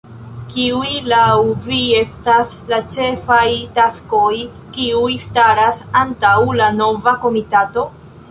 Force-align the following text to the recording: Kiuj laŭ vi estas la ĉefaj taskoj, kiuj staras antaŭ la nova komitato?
Kiuj 0.53 0.91
laŭ 1.11 1.25
vi 1.65 1.81
estas 1.97 2.55
la 2.71 2.79
ĉefaj 2.95 3.45
taskoj, 3.77 4.31
kiuj 4.77 5.11
staras 5.29 5.83
antaŭ 6.03 6.35
la 6.63 6.73
nova 6.81 7.17
komitato? 7.27 7.85